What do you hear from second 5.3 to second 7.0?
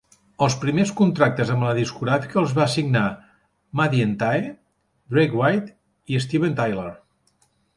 White i Steven Tyler.